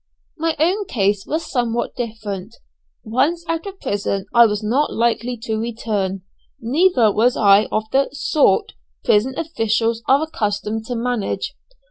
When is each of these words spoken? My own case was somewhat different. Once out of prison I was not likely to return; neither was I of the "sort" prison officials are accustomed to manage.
My 0.35 0.55
own 0.57 0.85
case 0.85 1.27
was 1.27 1.45
somewhat 1.45 1.95
different. 1.95 2.55
Once 3.03 3.45
out 3.47 3.67
of 3.67 3.79
prison 3.79 4.25
I 4.33 4.47
was 4.47 4.63
not 4.63 4.91
likely 4.91 5.37
to 5.43 5.59
return; 5.59 6.23
neither 6.59 7.11
was 7.11 7.37
I 7.37 7.65
of 7.65 7.83
the 7.91 8.09
"sort" 8.11 8.73
prison 9.05 9.35
officials 9.37 10.01
are 10.07 10.23
accustomed 10.23 10.87
to 10.87 10.95
manage. 10.95 11.53